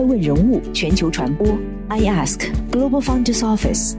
[0.00, 1.46] 爱问人物全球传播
[1.88, 3.96] ，I Ask Global Founders Office，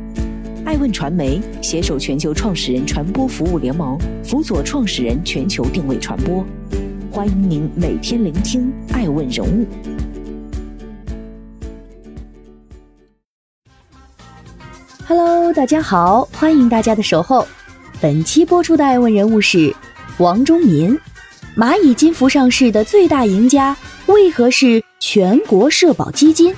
[0.65, 6.43] 爱问传媒携手全球创始人传播服务联盟，辅佐创始人全球定位传播。
[7.11, 9.67] 欢迎您每天聆听爱问人物。
[15.07, 17.45] Hello，大家好，欢迎大家的守候。
[18.01, 19.71] 本期播出的爱问人物是
[20.17, 20.97] 王忠民，
[21.57, 23.75] 蚂蚁金服上市的最大赢家，
[24.05, 26.55] 为何是全国社保基金？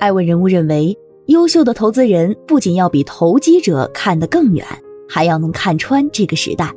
[0.00, 4.66] 爱问人物认为，优秀的投资人不仅要比投机者看得更远，
[5.08, 6.68] 还要能看穿这个时代。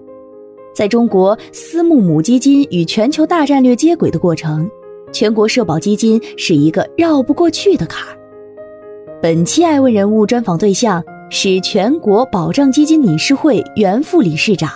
[0.71, 4.69] 在中国私募母基金与全球大战略接轨的过程。
[5.11, 8.17] 全国社保基金是一个绕不过去的坎儿。
[9.21, 11.03] 本期爱问人物专访对象
[11.35, 14.69] 是全国保障基金理事会原副理事长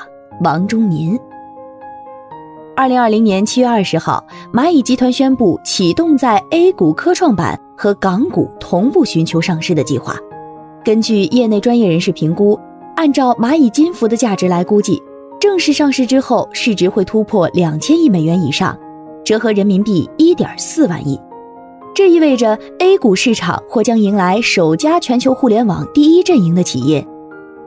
[0.44, 1.16] 王忠民。
[2.76, 10.16] 二零二零年七月二十号，蚂蚁集团宣布启动在 A 股科创板和港股同步寻求上市的计划。
[10.84, 12.60] 根据业内专业人士评估，
[12.96, 15.00] 按照蚂蚁金服的价值来估计，
[15.40, 18.76] 正式上市之后市值会突破两千亿美元以上。
[19.24, 21.22] 折合人民币一点四万亿，
[21.98, 27.04] 这意味着 A 股市场或将迎来首家全球互联网第一阵营的企业，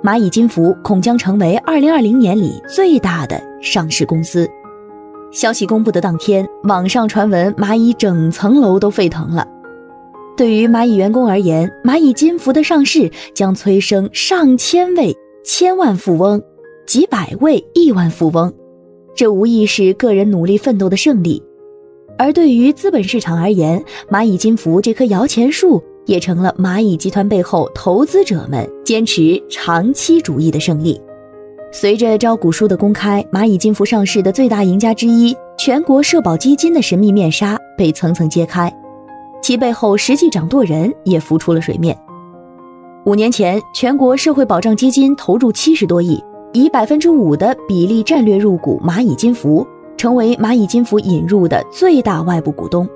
[0.04, 4.48] 蚂蚁金服恐将成为二零二零年里最大的上市公司。
[5.32, 9.44] 消息公布的当天，网上传闻蚂蚁整层楼都沸腾了。
[10.36, 15.12] 对于蚂蚁员工而言，蚂蚁金服的上市将催生上千位
[15.44, 16.40] 千万富翁，
[16.86, 18.54] 几百位亿万富翁，
[19.12, 21.42] 这无疑是个人努力奋斗的胜利。
[22.20, 31.00] 而对于资本市场而言，蚂蚁金服这棵摇钱树也成了蚂蚁集团背后投资者们坚持长期主义的胜利。
[31.72, 38.70] 随着招股书的公开，蚂蚁金服上市的最大赢家之一全国社保基金的神秘面纱被层层揭开，
[39.42, 41.96] 其背后实际掌舵人也浮出了水面。
[43.06, 49.66] 五年前，全国社会保障基金投入七十多亿，以百分之五的比例战略入股蚂蚁金服。
[50.00, 52.88] 成为蚂蚁金服引入的最大外部股东。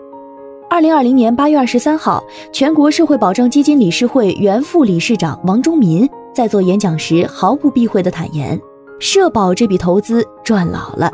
[0.71, 8.59] 二零二零年八月二十三号，全国社会保障基金理事会原副理事长王忠民在做演讲时毫不避讳地坦言
[8.99, 11.11] ：“社保这笔投资赚老了。”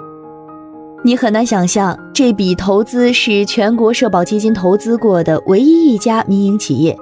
[1.03, 6.97] 你很难想象，这笔投资是全国社保基金投资过的唯一一家民营企业，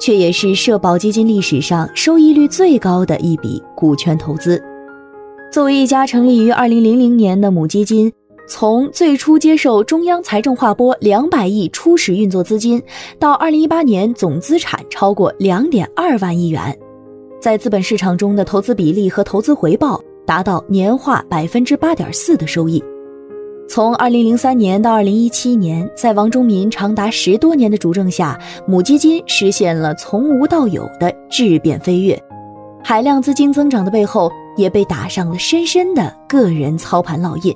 [0.00, 4.62] 却也是社保基金历史上收益率最高的一笔股权投资。
[5.50, 8.12] 作为一家成立于二零零零年的母基金。
[8.50, 12.82] 从最初接受中央财政划拨两百亿初始运作资金，
[13.16, 16.76] 到二零一八年总资产超过两点二万亿元，
[17.40, 22.82] 在资本市场中的投资比例和投资回报达到年化百分之八点四的收益。
[23.68, 28.36] 从二零零三年到二零一七年，在王忠民长达十多年的主政下，
[28.66, 32.20] 母基金实现了从无到有的质变飞跃，
[32.82, 37.54] 海量资金增长的背后，也被打上了深深的个人操盘烙印。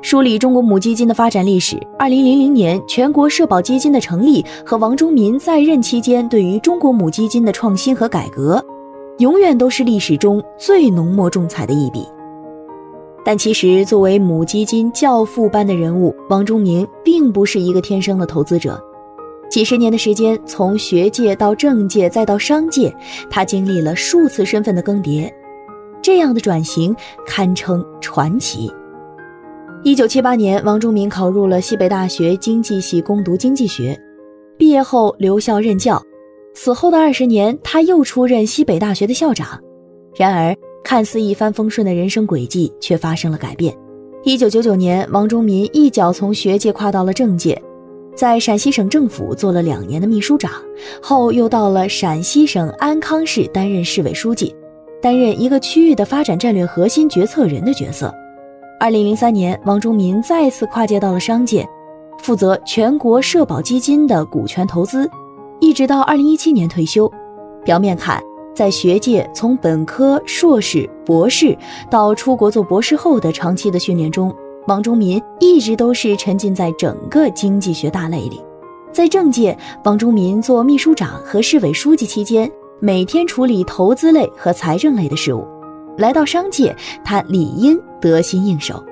[0.00, 8.64] 梳理中国母基金的发展历史，二零零零年全国社保基金的成立和王忠民在任期间对于中国母基金的创新和改革，
[9.18, 12.06] 永远都是历史中最浓墨重彩的一笔。
[13.24, 18.80] 但其实，作为母基金教父般的人物，王忠民并不是一个天生的投资者。
[19.50, 22.94] 几十年的时间，从学界到政界再到商界，
[23.28, 25.30] 他经历了数次身份的更迭，
[26.00, 26.94] 这样的转型
[27.26, 28.72] 堪称传奇。
[29.84, 33.98] 一九七八年，王忠民考入了西北大学经济系攻读经济学，
[34.56, 36.02] 毕业后留校任教。
[36.52, 39.58] 此后的二十年，他又出任西北大学的校长。
[40.16, 43.72] 然而，看似一帆风顺的人生轨迹却发生了改变。
[44.24, 47.60] 一九九九年，王忠民一脚从学界跨到了政界，
[48.16, 50.50] 在陕西省政府做了两年的秘书长，
[51.00, 54.52] 后又到了陕西省安康市担任市委书记，
[55.00, 58.12] 担任一个区域的发展战略核心决策人的角色。
[58.80, 61.68] 二零零三年，王忠民再次跨界到了商界，
[62.18, 65.10] 负责全国社保基金的股权投资，
[65.58, 67.10] 一直到二零一七年退休。
[67.64, 68.22] 表面看，
[68.54, 71.58] 在学界从本科、硕士、博士
[71.90, 74.32] 到出国做博士后的长期的训练中，
[74.68, 78.40] 王忠民一直都是沉浸在整个经济学大类里。
[78.92, 82.48] 在政界，王忠民做秘书长和市委书记期间，
[82.78, 85.44] 每天处理投资类和财政类的事务。
[85.98, 86.74] 来到商界，
[87.04, 88.82] 他理应得心应手，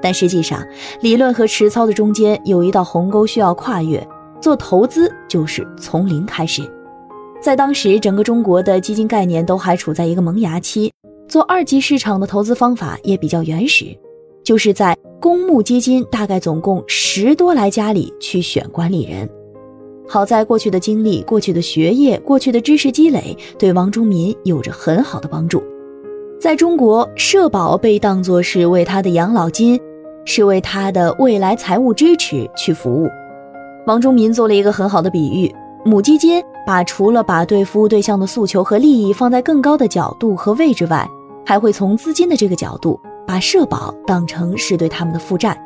[0.00, 0.64] 但实际上，
[1.00, 4.06] 理论和实操的中间有一道鸿沟需要跨越。
[4.40, 6.62] 做投资就是从零开始，
[7.42, 10.92] 在当时整个中国的基金概念都还处在一个萌芽期，
[11.26, 13.86] 做二级市场的投资方法也比较原始。
[14.44, 19.28] 就是在公募基金大概总共十多来家里去选管理人。
[20.06, 25.60] 好在过去的经历、过去的学业、过去的知识积累，对王忠民有着很好的帮助。
[26.38, 29.80] 在中国，社保被当作是为他的养老金，
[30.26, 33.08] 是为他的未来财务支持去服务。
[33.86, 35.52] 王忠民做了一个很好的比喻：
[35.82, 41.08] 母基金把除了把对服务对象的诉求和利益放在更高的角度和位置外，
[41.44, 45.58] 还会从资金的这个角度，把社保当成是对他们的负债，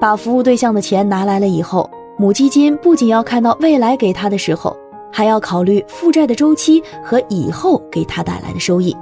[0.00, 4.74] 把服务对象的钱拿来了以后，母基金不仅要看到未来给他的时候，
[5.12, 8.96] 还要考虑负债的周期和以后给他带来的收益。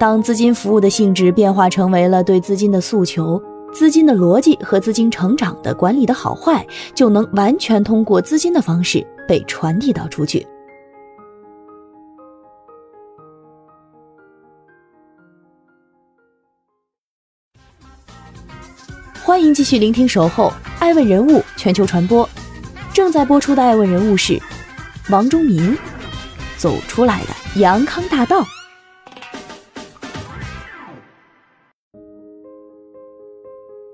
[0.00, 3.38] 当资金服务的性质变化成为了对资金的诉求，
[3.70, 10.46] 资金的逻辑和资金成长的管理的好坏，就能完全通过资金的方式被传递到出去。
[19.22, 20.48] 欢迎继续聆听《守候》，
[20.78, 22.26] 爱问人物全球传播，
[22.94, 24.40] 正在播出的爱问人物是
[25.10, 25.76] 王忠民，
[26.56, 28.42] 走出来的阳康大道。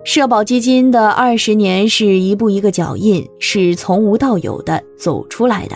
[0.06, 5.74] 社保基金的二十年是一步一个脚印，是从无到有的走出来的。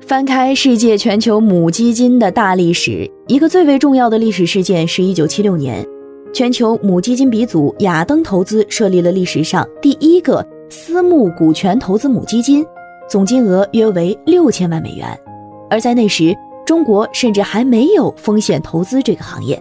[0.00, 5.82] 翻开世界全球母基金的大历史，一个最为重要的历史事件是一九七六年，
[6.30, 12.62] 全球母基金鼻祖亚登投资设立了历史上第一个私募股权投资母基金，
[13.08, 15.08] 总金额约为六千万美元。
[15.70, 16.36] 而在那时，
[16.66, 19.58] 中国甚至还没有风险投资这个行业。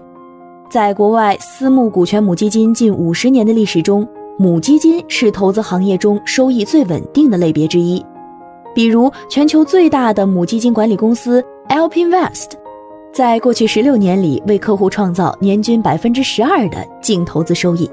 [0.72, 4.08] 在国外私募股权母基金近五十年的历史中，
[4.40, 8.02] 母基金是投资行业中收益最稳定的类别之一。
[8.74, 12.52] 比如，全球最大的母基金管理公司 AlpInvest，
[13.12, 17.92] 在过去十六年里为客户创造年均百分之十二的净投资收益。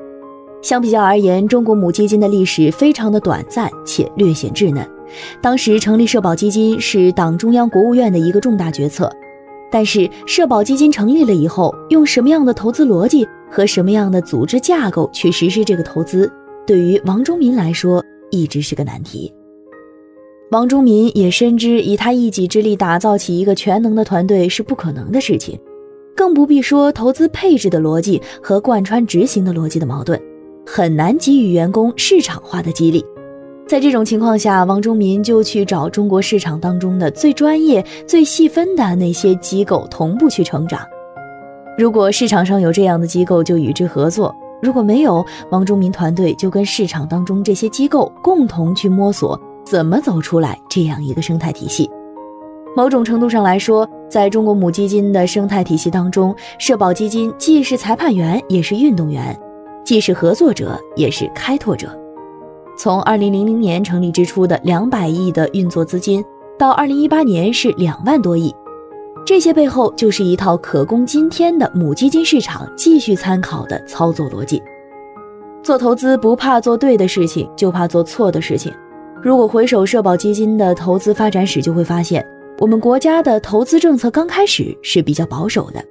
[0.63, 4.89] 相比较而言，中国母基金的历史非常的短暂且略显稚嫩。
[5.41, 9.11] 当时成立社保基金是党中央、国务院的一个重大决策。
[9.71, 16.31] 但是社保基金成立了以后，用什么样的投资逻辑和什么样的组织架构去实施这个投资，
[16.67, 19.33] 对于王忠民来说一直是个难题。
[20.51, 25.59] 王忠民也深知，以他一己之力打造起一个全能的团队是不可能的事情，
[26.17, 30.19] 更不必说投资配置的逻辑和贯穿执行的逻辑的矛盾，
[30.67, 33.05] 很难给予员工市场化的激励。
[33.69, 40.81] 在这种情况下，王忠民就去找中国市场当中的最专业、最细分的那些机构同步去成长。
[41.77, 51.91] 如果市场上有这样的机构，就与之合作；如果没有，王忠民团队就跟市场当中这些机构共同去摸索怎么走出来这样一个生态体系。
[52.75, 59.35] 某种程度上来说，在中国母基金的生态体系当中，社保基金既是裁判员，也是运动员；
[59.85, 61.95] 既是合作者，也是开拓者。
[62.79, 66.25] 从二零零零年成立之初的两百亿的运作资金，
[66.57, 68.55] 到二零一八年是两万多亿，
[69.27, 74.63] 这些背后就是一套可供今天的母基金市场继续参考的操作逻辑。
[75.61, 78.73] 做投资不怕做对的事情，就怕做错的事情。
[79.21, 82.25] 如果回首社保基金的投资发展史，就会发现，
[82.61, 85.85] 我们国家的投资政策刚开始是比较保守的，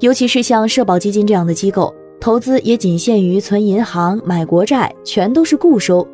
[0.00, 6.08] 尤其是像社保基金这样的机构，投资也仅限于存银行、买国债，全都是固收。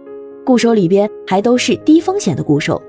[0.44, 2.80] 固收里边还都是低风险的固收，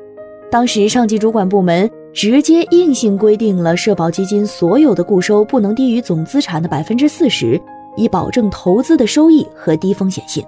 [0.50, 7.60] 当时上级主管部门直接硬性规定了社保基金所有的固收不能低于总资产的百分之四十，
[7.96, 10.44] 以保证投资的收益和低风险性。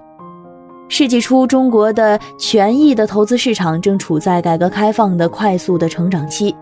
[0.87, 6.55] 世纪初，中国的权益的投资市场正处在改革开放的快速的成长期，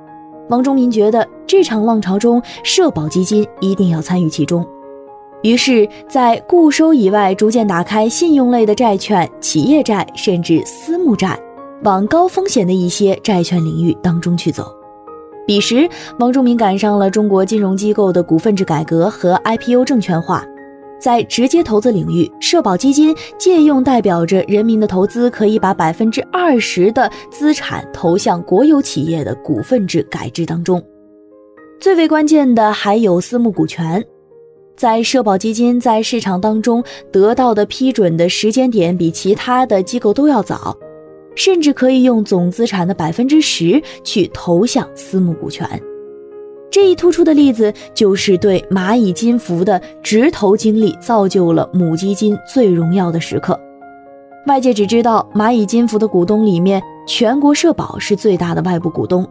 [0.49, 4.65] 王忠民觉得这场浪潮中，社保基金一定要参与其中。
[5.41, 11.39] 于是，在固收以外，逐渐打开信用类的债券、企业债，甚至私募债，
[11.83, 14.69] 往高风险的一些债券领域当中去走。
[15.47, 20.45] 彼时，王忠民赶上了中国金融机构的股份制改革和 IPO 证券化，
[20.99, 30.83] 在直接投资领域，社保基金借用代表着人民的投资，可以把百分之二十的资产投向国有企业的股份制改制当中。
[31.79, 34.05] 最为关键的还有私募股权。
[34.79, 36.81] 在社保基金在市场当中
[37.11, 40.73] 得到的批准的时间点比其他的机构都要早，
[41.35, 45.67] 甚至可以用总资产的百分之十去投向私募股权。
[46.71, 53.59] 这一突出的例子就是对蚂蚁金服的直投经历造就了母基金最荣耀的时刻。
[54.47, 59.27] 外界只知道蚂蚁金服的股东里面，全国社保是最大的外部股东。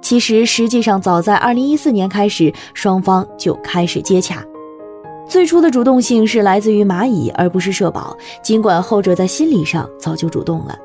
[0.00, 4.44] 其实实际上早在二零一四年开始，双方就开始接洽。
[5.32, 8.14] 最初的主动性是来自于蚂蚁，而不是社保。
[8.42, 10.76] 尽管后者在心理上早就主动了。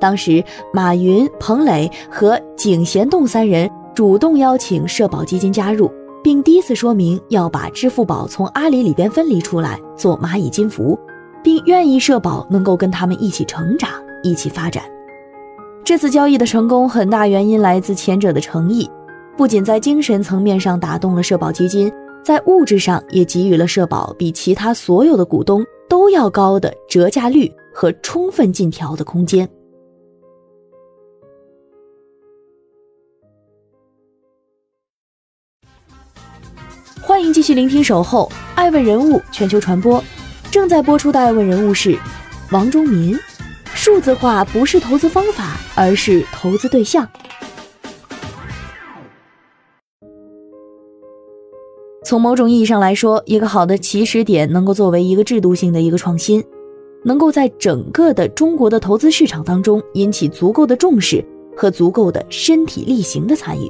[0.00, 5.88] 当时，马云、彭磊和井贤栋三人主动邀请社保基金加入，
[6.20, 10.98] 并第一次说明要把支付宝从阿里里边分离出来，做蚂蚁金服，
[11.40, 13.88] 并愿意社保能够跟他们一起成长、
[14.20, 14.82] 一起发展。
[15.84, 18.90] 这次交易的成功，很大原因来自前者的诚意，
[19.36, 21.88] 不仅在精神层面上打动了社保基金。
[22.26, 29.48] 在物质上也给予了社保比其他所有的股东都要高的折价率和充分尽调的空间。
[37.00, 40.00] 欢迎继续聆听《守候爱问人物全球传播》，
[40.50, 41.96] 正在播出的爱问人物是
[42.50, 43.16] 王忠民。
[43.72, 47.08] 数字化不是投资方法，而是投资对象。
[52.06, 56.40] 从某种意义上来说，一个好的起始点能够作为一个制度性的一个创新，
[57.02, 61.24] 能够在整个的中国的投资市场当中引起足够的重视
[61.56, 63.68] 和足够的身体力行的参与。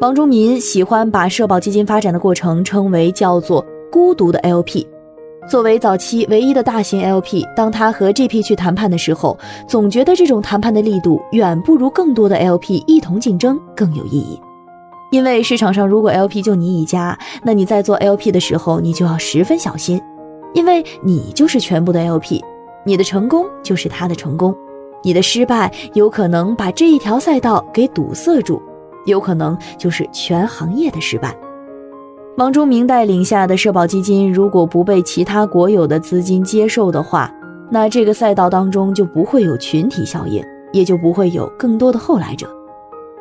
[0.00, 4.84] 王忠民喜欢把社保基金发展的过程称为叫做“孤独的 LP”。
[5.48, 9.38] 作为早期唯一的大型 LP，当他和 GP 去谈判的时候，
[9.68, 14.36] 总觉得这种谈判的力度远不如更多的 LP 一同竞争更有意义。
[15.10, 20.00] 因为市场上如果 LP 就你一家，那你在做 LP 的时候，你就要十分小心，
[20.52, 22.42] 因为你就是全部的 LP，
[22.84, 24.54] 你的成功就是他的成功，
[25.02, 28.60] 你的失败有可能把这一条赛道给堵塞住，
[29.04, 31.36] 有可能就是全行业的失败。
[32.36, 37.32] 王忠明带领下的社保基金，如果不被其他国有的资金接受的话，
[37.70, 42.46] 那这个赛道当中就不会有群体效应，也就不会有更多的后来者。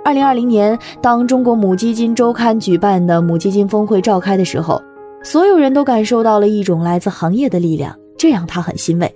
[0.06, 4.80] 二零二零年，当中国母基金周刊举办的母基金峰会召开的时候，
[5.24, 9.12] 所有人都感受到了一种来自行业的力量，这让他很欣慰。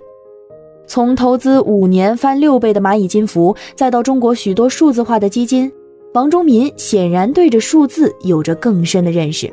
[0.88, 5.70] 从投资五年翻六倍的蚂蚁金服，再到中国许多数字化的基金，
[6.12, 9.48] 王忠民显然对着数字有着更深的认识。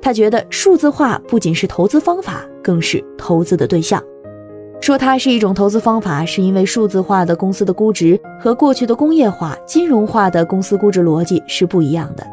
[0.00, 4.02] 他觉得数字化不仅是投资方法，更是投资的对象。
[4.84, 12.26] 说它是一种投资方法，是因为数字化的公司的估值和过去的工业化、金融化的公司估值逻辑是不一样的。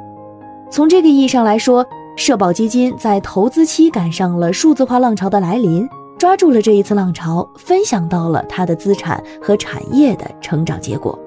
[0.69, 1.85] 从这个意义上来说，
[2.17, 11.17] 社保基金在投资期赶上了数字化浪潮的来临，抓住了这一次浪潮，分享到了它的资产和产业的成长结果。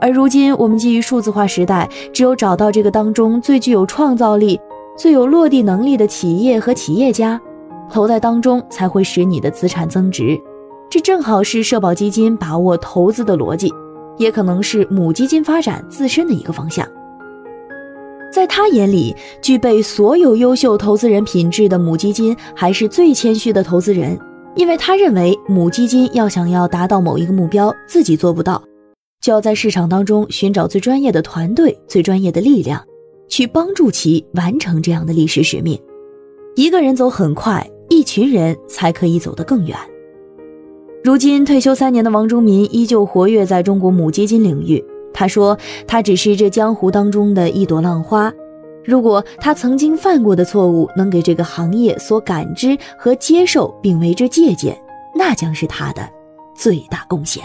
[0.00, 4.60] 而如今，我们基于数字化时代，只有找到这个当中最具有创造力、
[4.96, 7.40] 最有落地能力的企业和企业家。
[7.90, 10.40] 投在当中才会使你的资产增值，
[10.88, 13.72] 这正好是社保基金把握投资的逻辑，
[14.16, 16.86] 也可能是母基金发展自身的一个方向。
[18.32, 24.18] 在他眼里，具备所有优秀投资人品质的母基金还是最谦虚的投资人，
[24.54, 28.62] 因为他认为母基金要想要达到某一个目标，自己做不到，
[29.20, 32.80] 就要在市场当中寻找最专业的团队、最专业的力量，
[33.28, 35.76] 去帮助其完成这样的历史使命。
[36.54, 37.68] 一个人走很快。
[38.00, 39.76] 一群人才可以走得更远。
[41.04, 44.82] 如今退休三年的王忠民依旧活跃在中国母基金领域。
[45.12, 48.32] 他说：“他只是这江湖当中的一朵浪花。
[48.86, 54.74] 如果他曾经犯过的错误能给这个行业所感知和接受，并为之借鉴，
[55.14, 56.08] 那将是他的
[56.56, 57.44] 最大贡献。”